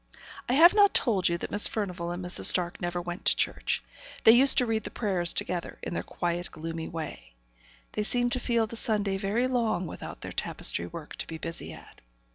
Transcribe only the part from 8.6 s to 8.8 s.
the